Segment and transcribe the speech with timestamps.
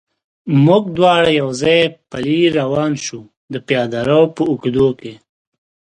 [0.65, 1.79] موږ دواړه یو ځای
[2.11, 3.19] پلی روان شو،
[3.53, 5.13] د پیاده رو په اوږدو کې.